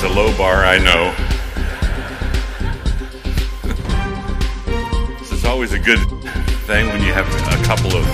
[0.00, 1.12] It's a low bar, I know.
[5.18, 5.98] this is always a good
[6.68, 8.04] thing when you have a couple of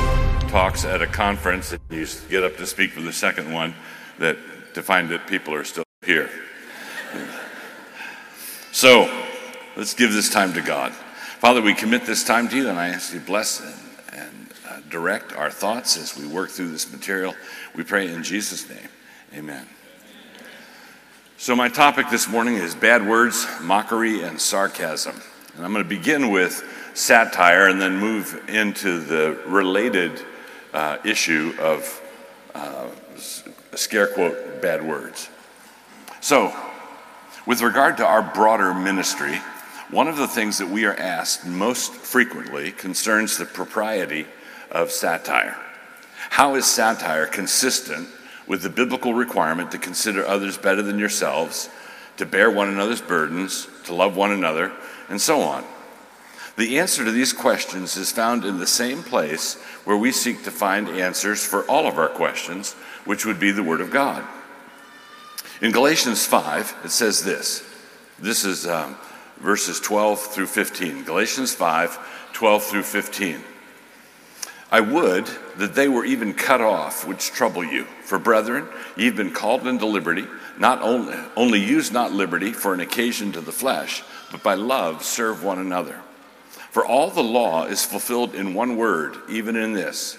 [0.50, 3.74] talks at a conference and you get up to speak for the second one
[4.18, 4.38] that
[4.72, 6.30] to find that people are still here.
[8.72, 9.02] So,
[9.76, 10.92] let's give this time to God.
[10.92, 14.80] Father, we commit this time to you and I ask you bless and, and uh,
[14.88, 17.34] direct our thoughts as we work through this material.
[17.76, 18.88] We pray in Jesus' name.
[19.34, 19.66] Amen.
[21.44, 25.14] So, my topic this morning is bad words, mockery, and sarcasm.
[25.54, 30.22] And I'm going to begin with satire and then move into the related
[30.72, 32.00] uh, issue of
[32.54, 32.86] uh,
[33.74, 35.28] scare quote bad words.
[36.22, 36.50] So,
[37.44, 39.36] with regard to our broader ministry,
[39.90, 44.24] one of the things that we are asked most frequently concerns the propriety
[44.70, 45.58] of satire.
[46.30, 48.08] How is satire consistent
[48.46, 51.68] with the biblical requirement to consider others better than yourselves,
[52.16, 54.72] to bear one another's burdens, to love one another,
[55.08, 55.64] and so on.
[56.56, 60.50] The answer to these questions is found in the same place where we seek to
[60.50, 64.24] find answers for all of our questions, which would be the Word of God.
[65.60, 67.64] In Galatians 5, it says this.
[68.20, 68.96] This is um,
[69.38, 71.04] verses 12 through 15.
[71.04, 73.40] Galatians 5, 12 through 15.
[74.70, 75.26] I would
[75.56, 77.84] that they were even cut off, which trouble you.
[78.04, 80.26] For brethren, ye have been called into liberty.
[80.58, 85.04] Not only, only use not liberty for an occasion to the flesh, but by love
[85.04, 86.00] serve one another.
[86.70, 90.18] For all the law is fulfilled in one word, even in this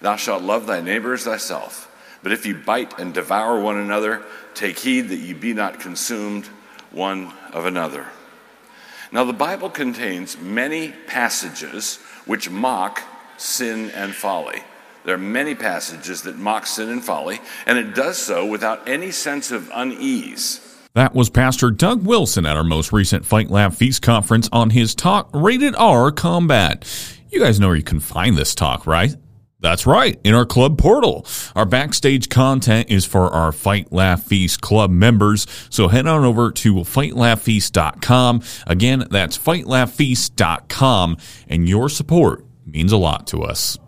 [0.00, 1.92] Thou shalt love thy neighbor as thyself.
[2.22, 4.22] But if ye bite and devour one another,
[4.54, 6.46] take heed that ye be not consumed
[6.90, 8.06] one of another.
[9.12, 13.02] Now, the Bible contains many passages which mock
[13.38, 14.62] sin and folly.
[15.04, 19.12] There are many passages that mock sin and folly, and it does so without any
[19.12, 20.60] sense of unease.
[20.94, 24.94] That was Pastor Doug Wilson at our most recent Fight Laugh Feast conference on his
[24.94, 26.84] talk Rated R Combat.
[27.30, 29.14] You guys know where you can find this talk, right?
[29.60, 31.26] That's right, in our club portal.
[31.54, 36.50] Our backstage content is for our Fight Laugh Feast club members, so head on over
[36.50, 38.42] to fightlaughfeast.com.
[38.66, 41.16] Again, that's fightlaughfeast.com,
[41.48, 43.78] and your support means a lot to us.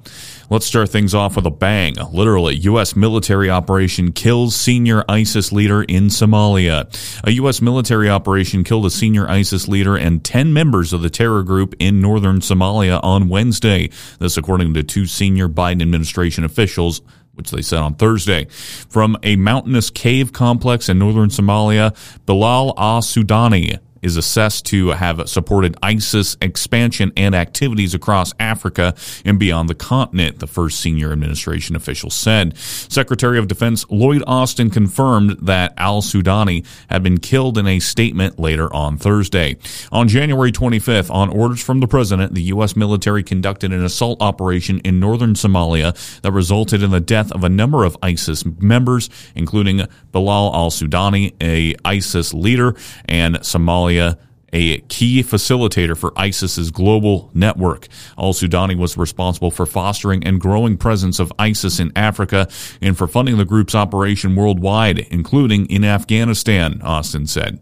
[0.50, 1.96] Let's start things off with a bang.
[2.10, 2.96] Literally, U.S.
[2.96, 6.86] military operation kills senior ISIS leader in Somalia.
[7.24, 7.60] A U.S.
[7.60, 12.00] military operation killed a senior ISIS leader and 10 members of the terror group in
[12.00, 13.90] northern Somalia on Wednesday.
[14.20, 17.02] This according to two senior Biden administration officials
[17.38, 18.46] which they said on Thursday.
[18.90, 21.96] From a mountainous cave complex in northern Somalia,
[22.26, 28.94] Bilal al-Sudani is assessed to have supported ISIS expansion and activities across Africa
[29.24, 32.56] and beyond the continent, the first senior administration official said.
[32.56, 38.38] Secretary of Defense Lloyd Austin confirmed that al Sudani had been killed in a statement
[38.38, 39.56] later on Thursday.
[39.92, 42.76] On January 25th, on orders from the president, the U.S.
[42.76, 47.48] military conducted an assault operation in northern Somalia that resulted in the death of a
[47.48, 52.74] number of ISIS members, including Bilal al Sudani, a ISIS leader,
[53.06, 54.18] and Somalia Somalia
[54.52, 57.88] a key facilitator for ISIS's global network.
[58.18, 62.48] Al Sudani was responsible for fostering and growing presence of ISIS in Africa
[62.80, 67.60] and for funding the group's operation worldwide, including in Afghanistan, Austin said.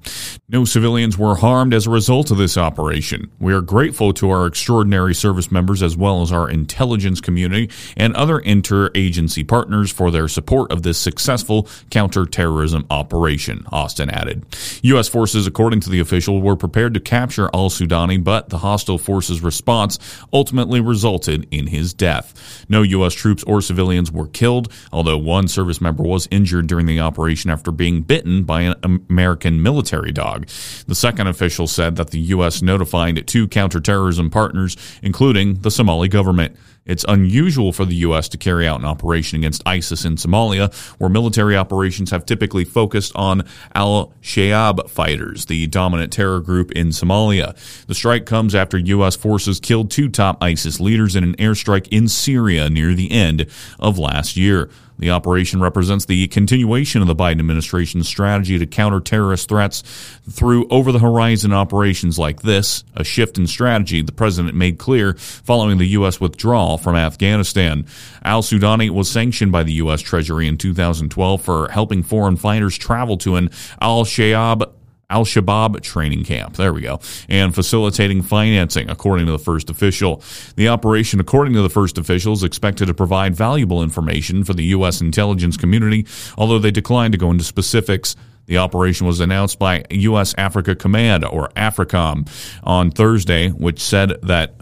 [0.49, 3.31] No civilians were harmed as a result of this operation.
[3.41, 8.15] We are grateful to our extraordinary service members as well as our intelligence community and
[8.15, 14.47] other interagency partners for their support of this successful counterterrorism operation, Austin added.
[14.83, 15.09] U.S.
[15.09, 18.99] forces, according to the official, were prepared prepared to capture al Sudani, but the hostile
[18.99, 19.99] forces' response
[20.31, 22.67] ultimately resulted in his death.
[22.69, 23.15] No U.S.
[23.15, 27.73] troops or civilians were killed, although one service member was injured during the operation after
[27.73, 28.75] being bitten by an
[29.09, 30.49] American military dog.
[30.87, 32.61] The second official said that the U.S.
[32.61, 36.59] notified two counterterrorism partners, including the Somali government.
[36.87, 38.29] It's unusual for the U.S.
[38.31, 43.15] to carry out an operation against ISIS in Somalia, where military operations have typically focused
[43.15, 43.43] on
[43.75, 47.57] al Shabaab fighters, the dominant terror group in Somalia.
[47.87, 49.17] The strike comes after U.S.
[49.17, 53.47] forces killed two top ISIS leaders in an airstrike in Syria near the end
[53.79, 54.71] of last year.
[54.99, 59.83] The operation represents the continuation of the Biden administration's strategy to counter terrorist threats
[60.31, 65.15] through over the horizon operations like this, a shift in strategy the president made clear
[65.15, 66.21] following the U.S.
[66.21, 67.87] withdrawal from Afghanistan.
[68.25, 70.01] Al Sudani was sanctioned by the U.S.
[70.01, 73.51] Treasury in 2012 for helping foreign fighters travel to an
[73.81, 74.73] al Shabaab
[75.09, 76.57] Al Shabaab training camp.
[76.57, 76.99] There we go.
[77.29, 80.23] And facilitating financing, according to the first official.
[80.57, 84.65] The operation, according to the first official, is expected to provide valuable information for the
[84.65, 85.01] U.S.
[85.01, 86.07] intelligence community,
[86.37, 88.17] although they declined to go into specifics.
[88.47, 90.35] The operation was announced by U.S.
[90.39, 92.29] Africa Command, or AFRICOM,
[92.63, 94.55] on Thursday, which said that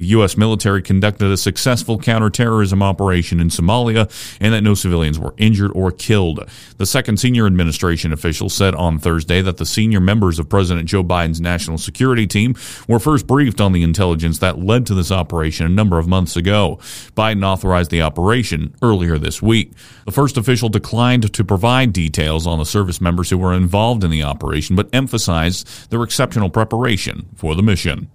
[0.00, 0.38] the U.S.
[0.38, 4.10] military conducted a successful counterterrorism operation in Somalia
[4.40, 6.40] and that no civilians were injured or killed.
[6.78, 11.04] The second senior administration official said on Thursday that the senior members of President Joe
[11.04, 12.54] Biden's national security team
[12.88, 16.34] were first briefed on the intelligence that led to this operation a number of months
[16.34, 16.78] ago.
[17.14, 19.72] Biden authorized the operation earlier this week.
[20.06, 24.10] The first official declined to provide details on the service members who were involved in
[24.10, 28.08] the operation, but emphasized their exceptional preparation for the mission.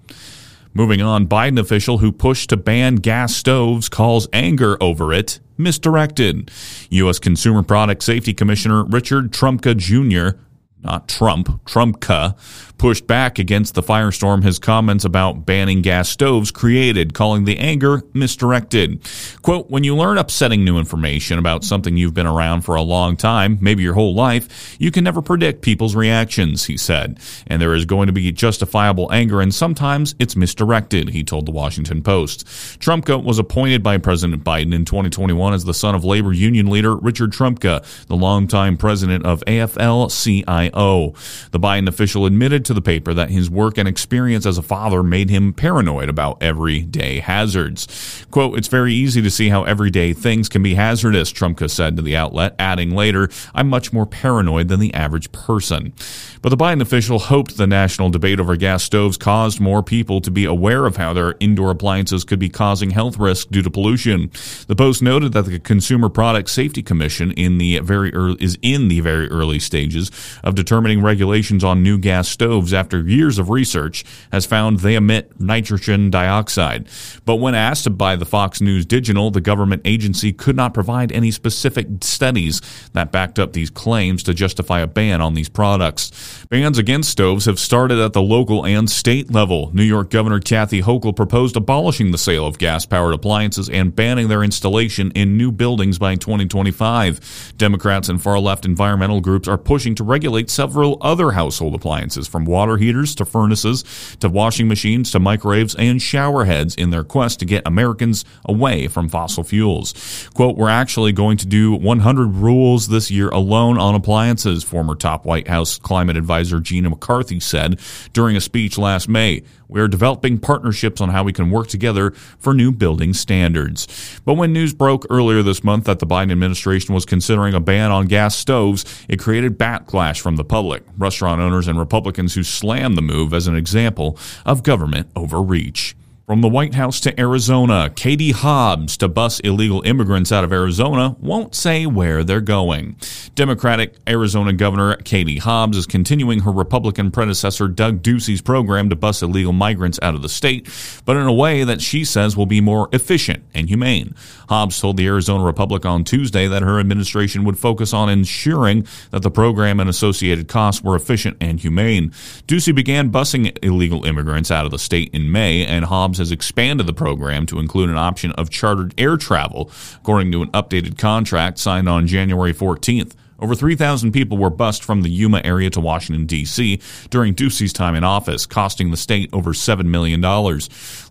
[0.76, 6.52] Moving on, Biden official who pushed to ban gas stoves calls anger over it misdirected.
[6.90, 7.18] U.S.
[7.18, 10.38] Consumer Product Safety Commissioner Richard Trumka Jr
[10.86, 12.38] not Trump, Trumpka,
[12.86, 18.04] pushed back against the firestorm his comments about banning gas stoves created, calling the anger
[18.14, 19.02] misdirected.
[19.42, 23.18] Quote, when you learn upsetting new information about something you've been around for a long
[23.18, 27.20] time, maybe your whole life, you can never predict people's reactions, he said.
[27.48, 31.52] And there is going to be justifiable anger, and sometimes it's misdirected, he told the
[31.52, 32.46] Washington Post.
[32.80, 36.96] Trumpka was appointed by President Biden in 2021 as the son of labor union leader
[36.96, 41.14] Richard Trumpka, the longtime president of AFL-CIO.
[41.50, 45.02] The Biden official admitted to the paper that his work and experience as a father
[45.04, 48.26] made him paranoid about everyday hazards.
[48.32, 52.02] Quote, it's very easy to see how everyday things can be hazardous, Trumka said to
[52.02, 55.94] the outlet, adding later, I'm much more paranoid than the average person.
[56.42, 60.30] But the Biden official hoped the national debate over gas stoves caused more people to
[60.30, 64.30] be aware of how their indoor appliances could be causing health risks due to pollution.
[64.68, 68.88] The Post noted that the Consumer Product Safety Commission in the very early, is in
[68.88, 70.12] the very early stages
[70.44, 75.40] of determining regulations on new gas stoves after years of research has found they emit
[75.40, 76.88] nitrogen dioxide.
[77.26, 81.32] But when asked by the Fox News Digital, the government agency could not provide any
[81.32, 82.62] specific studies
[82.94, 86.46] that backed up these claims to justify a ban on these products.
[86.50, 89.72] Bans against stoves have started at the local and state level.
[89.74, 94.28] New York Governor Kathy Hochul proposed abolishing the sale of gas powered appliances and banning
[94.28, 97.54] their installation in new buildings by 2025.
[97.58, 102.45] Democrats and far left environmental groups are pushing to regulate several other household appliances, from
[102.46, 103.84] water heaters to furnaces
[104.20, 108.88] to washing machines to microwaves and shower heads, in their quest to get Americans away
[108.88, 110.30] from fossil fuels.
[110.34, 115.26] Quote, We're actually going to do 100 rules this year alone on appliances, former top
[115.26, 117.80] White House climate advisor Gina McCarthy said
[118.14, 119.44] during a speech last May.
[119.68, 123.88] We are developing partnerships on how we can work together for new building standards.
[124.26, 127.92] But when news broke earlier this month that the Biden administration was considering a ban
[127.92, 132.98] on gas stoves, it created backlash from the public, restaurant owners, and Republicans who slammed
[132.98, 135.96] the move as an example of government overreach.
[136.26, 141.16] From the White House to Arizona, Katie Hobbs to bus illegal immigrants out of Arizona
[141.20, 142.96] won't say where they're going.
[143.36, 149.22] Democratic Arizona Governor Katie Hobbs is continuing her Republican predecessor Doug Ducey's program to bus
[149.22, 150.68] illegal migrants out of the state,
[151.06, 154.16] but in a way that she says will be more efficient and humane.
[154.50, 159.22] Hobbs told the Arizona Republic on Tuesday that her administration would focus on ensuring that
[159.22, 162.10] the program and associated costs were efficient and humane.
[162.48, 166.88] Ducey began busing illegal immigrants out of the state in May, and Hobbs has expanded
[166.88, 171.60] the program to include an option of chartered air travel, according to an updated contract
[171.60, 173.14] signed on January 14th.
[173.38, 176.80] Over 3,000 people were bused from the Yuma area to Washington, D.C.
[177.10, 180.22] during Ducey's time in office, costing the state over $7 million.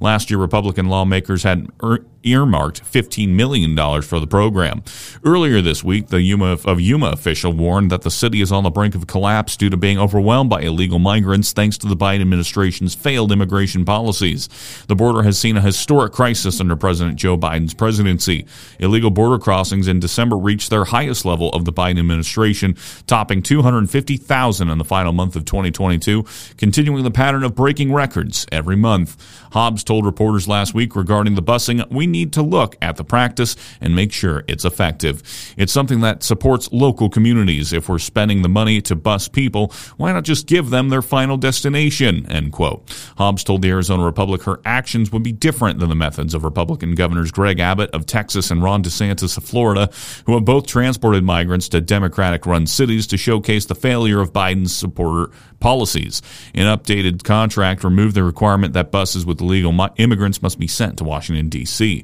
[0.00, 4.83] Last year, Republican lawmakers had er- earmarked $15 million for the program.
[5.25, 8.71] Earlier this week, the Yuma, of Yuma official warned that the city is on the
[8.71, 12.95] brink of collapse due to being overwhelmed by illegal migrants thanks to the Biden administration's
[12.95, 14.49] failed immigration policies.
[14.88, 18.47] The border has seen a historic crisis under President Joe Biden's presidency.
[18.78, 22.76] Illegal border crossings in December reached their highest level of the Biden administration,
[23.07, 26.25] topping 250,000 in the final month of 2022,
[26.57, 29.16] continuing the pattern of breaking records every month.
[29.52, 33.56] Hobbs told reporters last week regarding the busing, we need to look at the practice
[33.80, 35.23] and make sure it's effective.
[35.56, 37.73] It's something that supports local communities.
[37.73, 41.37] If we're spending the money to bus people, why not just give them their final
[41.37, 42.25] destination?
[42.30, 42.88] End quote.
[43.18, 46.94] Hobbs told the Arizona Republic her actions would be different than the methods of Republican
[46.94, 49.90] governors Greg Abbott of Texas and Ron DeSantis of Florida,
[50.26, 54.75] who have both transported migrants to Democratic run cities to showcase the failure of Biden's
[54.75, 56.23] supporter policies.
[56.54, 61.04] An updated contract removed the requirement that buses with illegal immigrants must be sent to
[61.04, 62.04] Washington, D.C.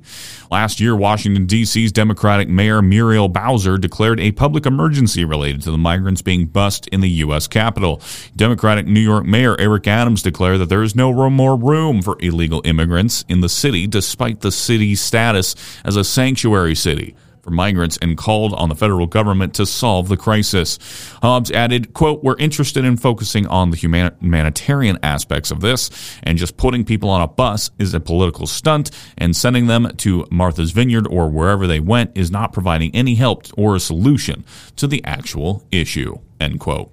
[0.50, 5.78] Last year, Washington, D.C.'s Democratic Mayor Muriel Bowser declared a public emergency related to the
[5.78, 7.46] migrants being bussed in the U.S.
[7.46, 8.00] Capitol.
[8.34, 12.60] Democratic New York Mayor Eric Adams declared that there is no more room for illegal
[12.64, 15.54] immigrants in the city despite the city's status
[15.84, 17.14] as a sanctuary city.
[17.42, 20.78] For migrants and called on the federal government to solve the crisis.
[21.22, 25.90] Hobbs added, quote, we're interested in focusing on the humanitarian aspects of this
[26.22, 30.26] and just putting people on a bus is a political stunt and sending them to
[30.30, 34.44] Martha's Vineyard or wherever they went is not providing any help or a solution
[34.76, 36.92] to the actual issue, end quote.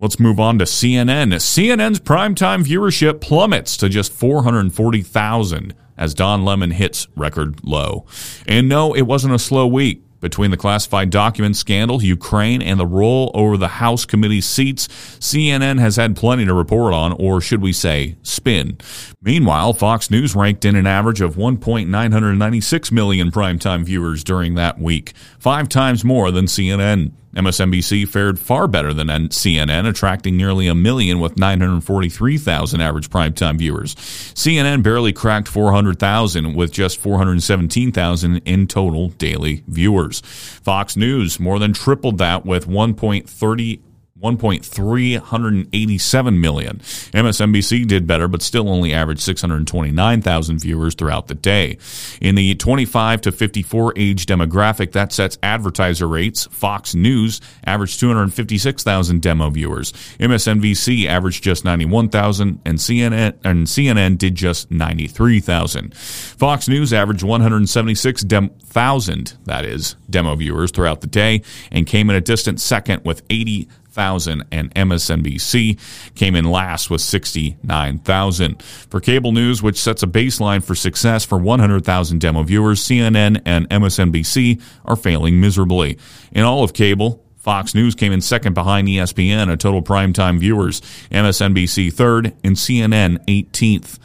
[0.00, 1.34] Let's move on to CNN.
[1.34, 8.06] CNN's primetime viewership plummets to just 440,000 as Don Lemon hits record low.
[8.46, 10.04] And no, it wasn't a slow week.
[10.20, 14.86] Between the classified documents scandal, Ukraine, and the roll over the House committee seats,
[15.18, 18.78] CNN has had plenty to report on, or should we say, spin.
[19.20, 25.12] Meanwhile, Fox News ranked in an average of 1.996 million primetime viewers during that week,
[25.40, 27.12] five times more than CNN.
[27.34, 33.94] MSNBC fared far better than CNN, attracting nearly a million with 943,000 average primetime viewers.
[33.94, 40.20] CNN barely cracked 400,000 with just 417,000 in total daily viewers.
[40.20, 43.80] Fox News more than tripled that with 1.30
[44.22, 46.78] 1.387 million.
[46.78, 51.78] MSNBC did better, but still only averaged 629,000 viewers throughout the day.
[52.20, 56.46] In the 25 to 54 age demographic, that sets advertiser rates.
[56.50, 59.92] Fox News averaged 256,000 demo viewers.
[60.18, 65.94] MSNBC averaged just 91,000, and CNN and CNN did just 93,000.
[65.94, 72.20] Fox News averaged 176,000, that is, demo viewers throughout the day, and came in a
[72.20, 73.68] distant second with 80
[73.98, 75.76] thousand, and MSNBC
[76.14, 78.62] came in last with 69,000.
[78.62, 83.68] For cable news, which sets a baseline for success for 100,000 demo viewers, CNN and
[83.68, 85.98] MSNBC are failing miserably.
[86.30, 90.80] In all of cable, Fox News came in second behind ESPN, a total primetime viewers,
[91.10, 93.98] MSNBC third, and CNN 18th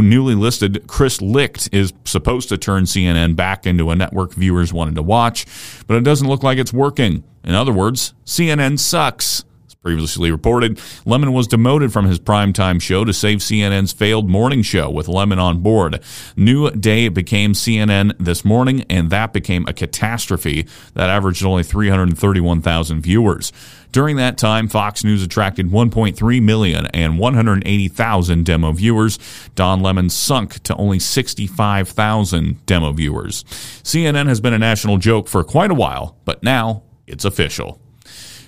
[0.00, 4.94] newly listed Chris Licht is supposed to turn CNN back into a network viewers wanted
[4.94, 5.46] to watch,
[5.86, 7.24] but it doesn't look like it's working.
[7.44, 9.44] In other words, CNN sucks.
[9.82, 14.88] Previously reported, Lemon was demoted from his primetime show to save CNN's failed morning show
[14.88, 16.00] with Lemon on board.
[16.36, 23.00] New Day became CNN this morning, and that became a catastrophe that averaged only 331,000
[23.00, 23.52] viewers.
[23.90, 29.18] During that time, Fox News attracted 1.3 million and 180,000 demo viewers.
[29.56, 33.42] Don Lemon sunk to only 65,000 demo viewers.
[33.82, 37.81] CNN has been a national joke for quite a while, but now it's official.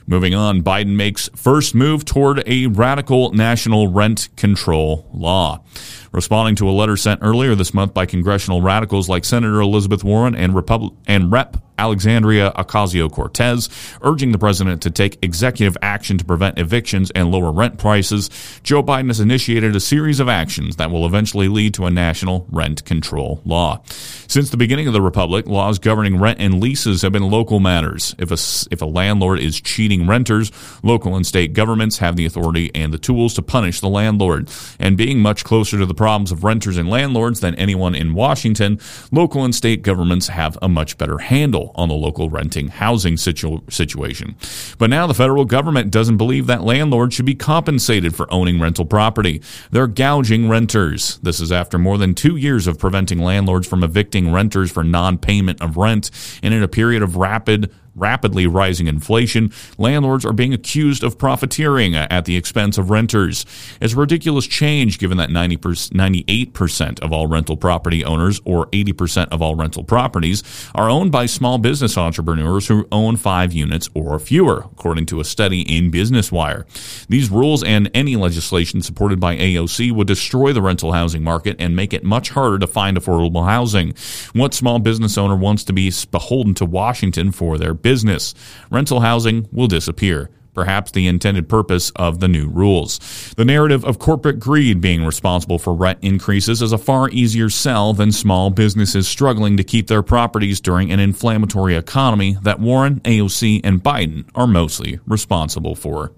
[0.07, 5.65] Moving on, Biden makes first move toward a radical national rent control law.
[6.13, 10.35] Responding to a letter sent earlier this month by congressional radicals like Senator Elizabeth Warren
[10.35, 11.57] and, Repub- and Rep.
[11.79, 13.69] Alexandria Ocasio Cortez,
[14.03, 18.31] urging the president to take executive action to prevent evictions and lower rent prices,
[18.63, 22.47] Joe Biden has initiated a series of actions that will eventually lead to a national
[22.51, 23.83] rent control law.
[24.29, 28.15] Since the beginning of the republic, laws governing rent and leases have been local matters.
[28.19, 28.39] If a,
[28.73, 30.53] if a landlord is cheating renters,
[30.83, 34.49] local and state governments have the authority and the tools to punish the landlord.
[34.79, 38.79] And being much closer to the problems of renters and landlords than anyone in Washington,
[39.11, 43.63] local and state governments have a much better handle on the local renting housing situ-
[43.69, 44.37] situation.
[44.79, 48.85] But now the federal government doesn't believe that landlords should be compensated for owning rental
[48.85, 49.43] property.
[49.71, 51.19] They're gouging renters.
[51.23, 55.19] This is after more than two years of preventing landlords from evicting renters for non
[55.19, 56.11] payment of rent
[56.43, 61.95] and in a period of rapid rapidly rising inflation, landlords are being accused of profiteering
[61.95, 63.47] at the expense of renters.
[63.81, 69.29] It's a ridiculous change given that 90 98% of all rental property owners, or 80%
[69.31, 70.43] of all rental properties,
[70.75, 75.25] are owned by small business entrepreneurs who own five units or fewer, according to a
[75.25, 76.67] study in Business Wire.
[77.09, 81.77] These rules and any legislation supported by AOC would destroy the rental housing market and
[81.77, 83.95] make it much harder to find affordable housing.
[84.33, 88.35] What small business owner wants to be beholden to Washington for their business.
[88.71, 92.99] Rental housing will disappear perhaps the intended purpose of the new rules.
[93.37, 97.93] The narrative of corporate greed being responsible for rent increases is a far easier sell
[97.93, 103.61] than small businesses struggling to keep their properties during an inflammatory economy that Warren, AOC,
[103.65, 106.13] and Biden are mostly responsible for.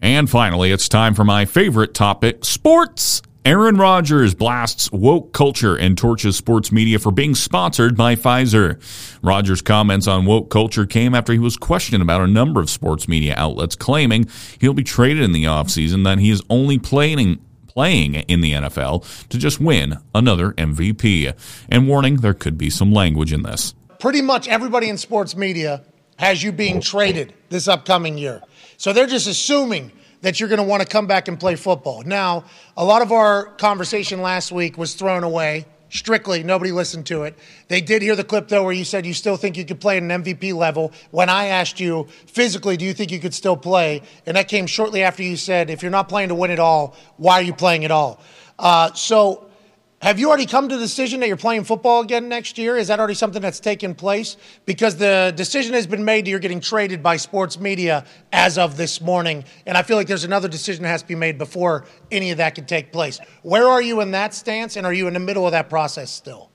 [0.00, 3.20] And finally, it's time for my favorite topic sports.
[3.50, 8.80] Aaron Rodgers blasts woke culture and torches sports media for being sponsored by Pfizer.
[9.24, 13.08] Rodgers' comments on woke culture came after he was questioned about a number of sports
[13.08, 14.28] media outlets claiming
[14.60, 19.28] he'll be traded in the offseason, that he is only playing playing in the NFL
[19.30, 21.34] to just win another MVP.
[21.68, 23.74] And warning, there could be some language in this.
[23.98, 25.82] Pretty much everybody in sports media
[26.20, 28.42] has you being traded this upcoming year.
[28.76, 29.90] So they're just assuming
[30.22, 32.02] that you're going to want to come back and play football.
[32.02, 32.44] Now,
[32.76, 36.42] a lot of our conversation last week was thrown away strictly.
[36.42, 37.36] Nobody listened to it.
[37.68, 39.96] They did hear the clip, though, where you said you still think you could play
[39.96, 40.92] at an MVP level.
[41.10, 44.02] When I asked you physically, do you think you could still play?
[44.26, 46.96] And that came shortly after you said, if you're not playing to win it all,
[47.16, 48.20] why are you playing at all?
[48.58, 49.49] Uh, so,
[50.00, 52.78] have you already come to the decision that you're playing football again next year?
[52.78, 54.38] Is that already something that's taken place?
[54.64, 58.78] Because the decision has been made that you're getting traded by sports media as of
[58.78, 59.44] this morning.
[59.66, 62.38] And I feel like there's another decision that has to be made before any of
[62.38, 63.20] that can take place.
[63.42, 64.76] Where are you in that stance?
[64.76, 66.50] And are you in the middle of that process still?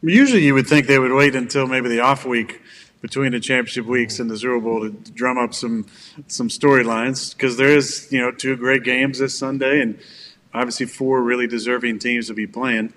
[0.00, 2.62] Usually you would think they would wait until maybe the off week
[3.00, 5.86] between the championship weeks and the Zero Bowl to drum up some
[6.28, 9.98] some storylines because there is you know two great games this Sunday and
[10.52, 12.92] obviously four really deserving teams to be playing.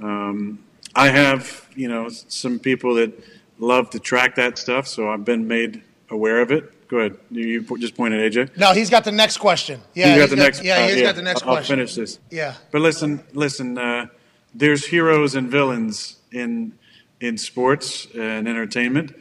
[0.00, 3.12] Um, I have, you know, some people that
[3.58, 6.88] love to track that stuff, so I've been made aware of it.
[6.88, 7.18] Go ahead.
[7.30, 8.56] You, you just pointed AJ.
[8.56, 9.80] No, he's got the next question.
[9.94, 10.64] Yeah, he's got the got, next.
[10.64, 11.80] Yeah, he's uh, yeah, got the next I'll, question.
[11.80, 12.18] I'll finish this.
[12.30, 12.54] Yeah.
[12.70, 13.76] But listen, listen.
[13.76, 14.06] Uh,
[14.54, 16.72] there's heroes and villains in
[17.20, 19.14] in sports and entertainment,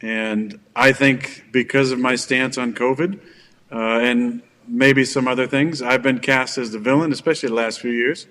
[0.00, 3.20] and I think because of my stance on COVID,
[3.72, 5.82] uh, and maybe some other things.
[5.82, 8.26] I've been cast as the villain, especially the last few years.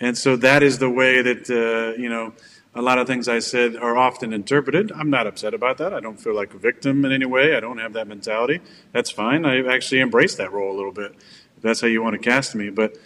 [0.00, 2.32] And so that is the way that, uh, you know,
[2.74, 4.92] a lot of things I said are often interpreted.
[4.92, 5.92] I'm not upset about that.
[5.92, 7.56] I don't feel like a victim in any way.
[7.56, 8.60] I don't have that mentality.
[8.92, 9.44] That's fine.
[9.44, 11.12] I actually embraced that role a little bit,
[11.56, 12.70] if that's how you want to cast me.
[12.70, 12.96] But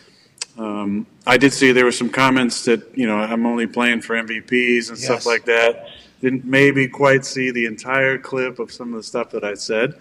[0.59, 4.15] um, I did see there were some comments that, you know, I'm only playing for
[4.15, 5.05] MVPs and yes.
[5.05, 5.87] stuff like that.
[6.21, 9.99] Didn't maybe quite see the entire clip of some of the stuff that I said.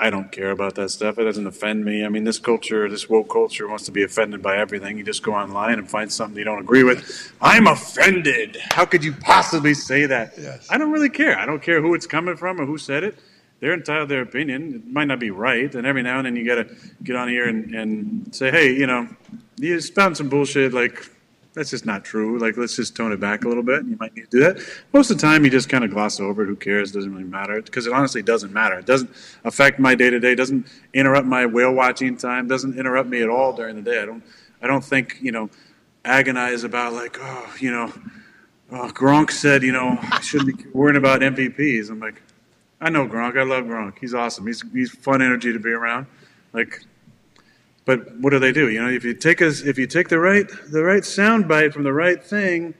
[0.00, 1.18] I don't care about that stuff.
[1.18, 2.04] It doesn't offend me.
[2.04, 4.96] I mean, this culture, this woke culture, wants to be offended by everything.
[4.96, 7.32] You just go online and find something you don't agree with.
[7.40, 8.58] I'm offended.
[8.70, 10.34] How could you possibly say that?
[10.38, 10.68] Yes.
[10.70, 11.36] I don't really care.
[11.36, 13.18] I don't care who it's coming from or who said it.
[13.58, 14.74] They're entitled to their opinion.
[14.74, 15.74] It might not be right.
[15.74, 18.72] And every now and then you got to get on here and, and say, hey,
[18.72, 19.08] you know,
[19.56, 21.10] you found some bullshit like
[21.54, 22.38] that's just not true.
[22.38, 23.84] Like, let's just tone it back a little bit.
[23.84, 24.62] You might need to do that.
[24.92, 26.46] Most of the time, you just kind of gloss over it.
[26.46, 26.90] Who cares?
[26.90, 28.78] It doesn't really matter because it honestly doesn't matter.
[28.78, 29.10] It doesn't
[29.44, 30.34] affect my day to day.
[30.34, 32.48] Doesn't interrupt my whale watching time.
[32.48, 34.02] Doesn't interrupt me at all during the day.
[34.02, 34.22] I don't.
[34.60, 35.50] I don't think you know
[36.04, 37.92] agonize about like oh you know
[38.72, 41.90] oh, Gronk said you know I shouldn't be worrying about MVPs.
[41.90, 42.22] I'm like
[42.80, 43.38] I know Gronk.
[43.38, 43.98] I love Gronk.
[43.98, 44.46] He's awesome.
[44.46, 46.06] He's he's fun energy to be around.
[46.52, 46.84] Like
[47.88, 48.68] but what do they do?
[48.68, 51.72] You know, if you take us, if you take the right the right sound bite
[51.72, 52.74] from the right thing,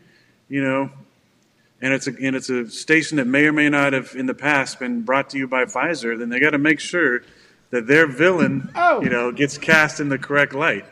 [0.51, 0.90] you know,
[1.81, 4.35] and it's a and it's a station that may or may not have in the
[4.35, 7.23] past been brought to you by Pfizer, then they got to make sure
[7.71, 9.01] that their villain, oh.
[9.01, 10.85] you know, gets cast in the correct light.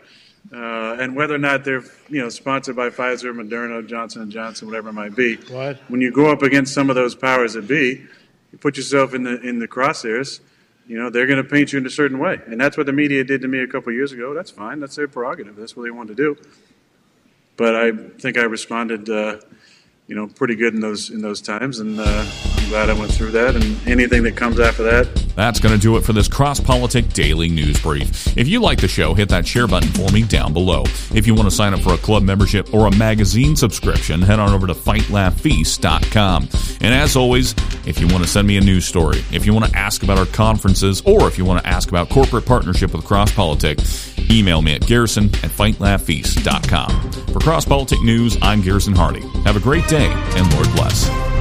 [0.50, 4.66] Uh, and whether or not they're you know sponsored by Pfizer, Moderna, Johnson and Johnson,
[4.66, 5.36] whatever it might be.
[5.36, 5.78] What?
[5.88, 8.06] When you go up against some of those powers that be,
[8.50, 10.40] you put yourself in the in the crosshairs
[10.86, 12.40] you know, they're going to paint you in a certain way.
[12.46, 14.34] And that's what the media did to me a couple years ago.
[14.34, 14.80] That's fine.
[14.80, 15.56] That's their prerogative.
[15.56, 16.36] That's what they want to do.
[17.56, 19.40] But I think I responded, uh,
[20.06, 23.12] you know, pretty good in those in those times, and uh, I'm glad I went
[23.12, 23.54] through that.
[23.54, 25.08] And anything that comes after that.
[25.36, 28.36] That's going to do it for this Cross Politic Daily News Brief.
[28.38, 30.82] If you like the show, hit that share button for me down below.
[31.14, 34.40] If you want to sign up for a club membership or a magazine subscription, head
[34.40, 36.48] on over to FightLaughFeast.com.
[36.80, 37.54] And as always,
[37.86, 40.18] if you want to send me a news story, if you want to ask about
[40.18, 43.78] our conferences, or if you want to ask about corporate partnership with Cross Politic,
[44.30, 47.12] email me at garrison at fightlaughfeast.com.
[47.32, 49.20] For Cross Politic News, I'm Garrison Hardy.
[49.44, 51.35] Have a great day, and Lord bless.